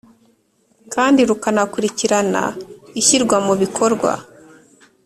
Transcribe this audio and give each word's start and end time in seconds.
kandi 0.93 1.19
rukanakurikirana 1.29 2.43
ishyirwa 3.01 3.37
mu 3.45 3.53
bikorwa. 3.61 4.11